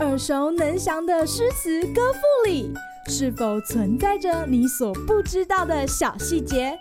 [0.00, 2.72] 耳熟能详的诗词歌赋里，
[3.08, 6.78] 是否存在着你所不知道的小细节？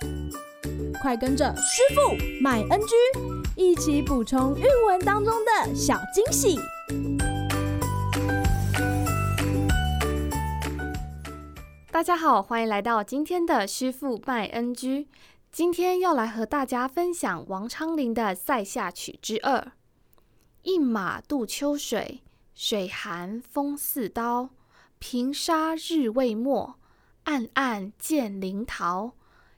[1.01, 2.95] 快跟着师傅麦恩居
[3.55, 6.57] 一起补充韵文当中的小惊喜！
[11.91, 15.07] 大家好，欢迎来到今天的师傅麦恩居。
[15.51, 19.59] 今天要来和大家分享王昌龄的《塞下曲之二》：
[20.63, 22.21] 一马渡秋水，
[22.55, 24.49] 水寒风似刀。
[24.97, 26.75] 平沙日未没，
[27.25, 29.11] 暗暗见灵桃。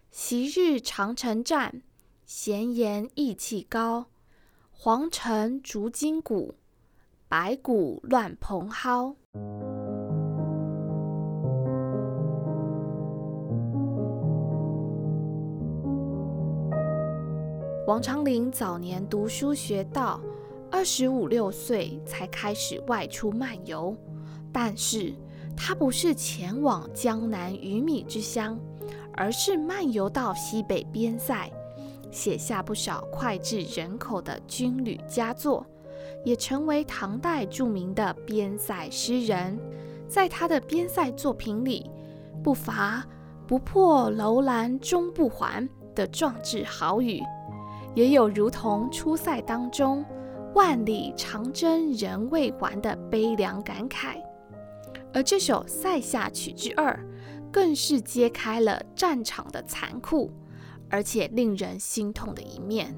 [0.10, 1.84] 昔日长城战，
[2.26, 4.08] 闲言意气高。
[4.72, 6.56] 黄尘逐金鼓，
[7.28, 9.16] 白骨乱蓬蒿。
[17.86, 20.20] 王昌龄早年读书学道，
[20.76, 23.96] 二十五六岁才开始外出漫游，
[24.52, 25.14] 但是
[25.56, 28.60] 他不是前往江南鱼米之乡。
[29.14, 31.50] 而是漫游到西北边塞，
[32.12, 35.66] 写下不少脍炙人口的军旅佳作，
[36.26, 39.58] 也成为唐代著名的边塞诗人。
[40.10, 41.90] 在他的边塞作品里，
[42.44, 43.02] 不乏
[43.48, 47.24] “不破楼兰终不还”的壮志豪语，
[47.94, 50.04] 也有如同出塞当中
[50.56, 54.16] “万里长征人未还”的悲凉感慨。
[55.14, 56.92] 而这首《塞下曲之二》。
[57.52, 60.30] 更是揭开了战场的残酷，
[60.90, 62.94] 而且令人心痛的一面。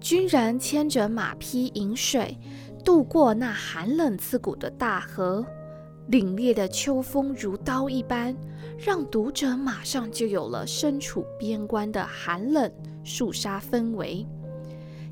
[0.00, 2.36] 军人牵着马匹饮水，
[2.84, 5.46] 渡过那寒冷刺骨的大河。
[6.10, 8.36] 凛冽的秋风如刀一般，
[8.76, 12.68] 让读者马上就有了身处边关的寒冷
[13.04, 14.26] 肃杀氛围。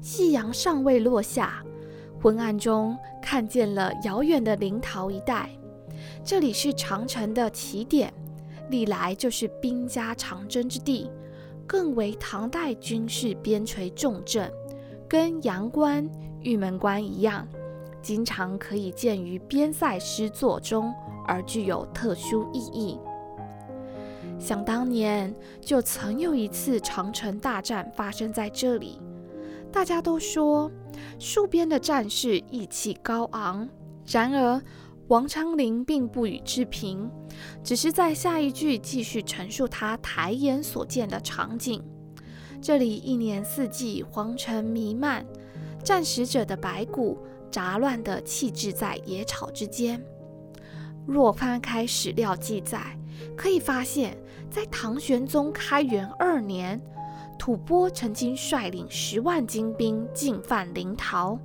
[0.04, 1.64] 夕阳尚未落下，
[2.20, 5.48] 昏暗中看见了遥远的灵桃一带，
[6.22, 8.12] 这里是长城的起点。
[8.68, 11.10] 历来就是兵家长征之地，
[11.66, 14.52] 更为唐代军事边陲重镇，
[15.08, 16.06] 跟阳关、
[16.42, 17.48] 玉门关一样，
[18.02, 20.92] 经常可以见于边塞诗作中，
[21.26, 22.98] 而具有特殊意义。
[24.38, 29.00] 想当年，就曾有一次长城大战发生在这里，
[29.74, 30.70] 大家都说
[31.18, 33.68] 戍边的战士意气高昂，
[34.06, 34.62] 然而，
[35.08, 37.10] 王昌龄并不予置评，
[37.64, 41.82] 只是在下一句继续陈述他抬眼所见的场景。
[42.62, 45.26] 这里一年四季黄尘弥漫，
[45.82, 47.18] 战死者的白骨
[47.50, 50.00] 杂乱地弃置在野草之间。
[51.04, 52.96] 若翻开史料记载，
[53.36, 54.16] 可以发现，
[54.48, 56.80] 在唐玄宗开元二年，
[57.38, 61.38] 吐蕃曾经率领十万精兵进犯临洮，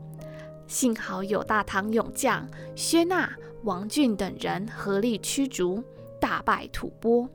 [0.67, 3.29] 幸好有大唐勇将薛纳。
[3.63, 5.83] 王俊等人合力驱逐，
[6.17, 7.29] 大败吐蕃。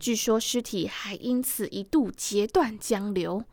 [0.00, 3.44] 据说尸体还因此一度截断江流。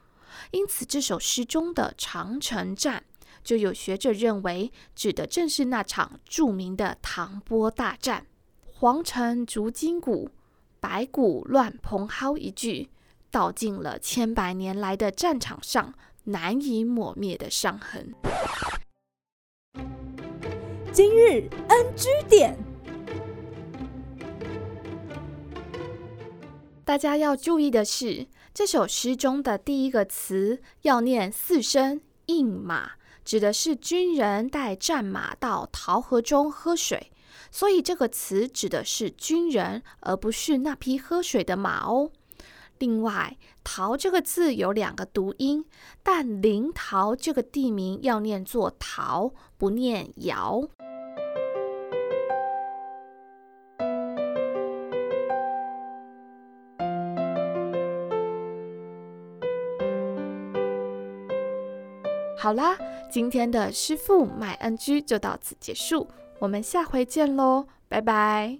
[0.49, 3.03] 因此，这首诗中的长城战，
[3.43, 8.25] 就有学者认为，指的正是那场著名的唐波大战。
[8.65, 10.31] 黄尘逐金鼓，
[10.79, 12.89] 白骨乱蓬蒿一句，
[13.31, 15.93] 道尽了千百年来的战场上
[16.25, 18.13] 难以抹灭的伤痕。
[20.91, 22.57] 今日 NG 点，
[26.83, 37.11] 大家要注意的是，这首诗中的第一个词要念四声“应马”，指的是军人带战马到桃河中喝水，
[37.51, 42.11] 所以这个词指的是军人，而不是那匹喝水的马哦。
[42.79, 45.65] 另外，“桃”这个字有两个读音，
[46.01, 50.63] 但临桃这个地名要念作“桃”，不念“窑”。
[62.37, 62.77] 好啦，
[63.11, 66.07] 今天的师傅麦恩居就到此结束，
[66.39, 68.59] 我们下回见喽，拜拜。